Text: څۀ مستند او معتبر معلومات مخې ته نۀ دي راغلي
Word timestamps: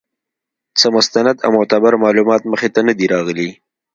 څۀ 0.79 0.87
مستند 0.95 1.37
او 1.45 1.49
معتبر 1.57 1.93
معلومات 2.03 2.41
مخې 2.51 2.69
ته 2.73 2.79
نۀ 2.85 2.93
دي 2.99 3.05
راغلي 3.13 3.49